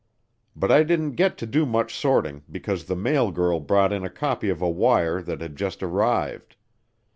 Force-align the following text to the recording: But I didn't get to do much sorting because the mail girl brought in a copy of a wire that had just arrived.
But 0.55 0.71
I 0.71 0.81
didn't 0.81 1.11
get 1.11 1.37
to 1.37 1.45
do 1.45 1.63
much 1.63 1.93
sorting 1.95 2.41
because 2.49 2.85
the 2.85 2.95
mail 2.95 3.29
girl 3.29 3.59
brought 3.59 3.93
in 3.93 4.03
a 4.03 4.09
copy 4.09 4.49
of 4.49 4.59
a 4.59 4.67
wire 4.67 5.21
that 5.21 5.41
had 5.41 5.55
just 5.55 5.83
arrived. 5.83 6.55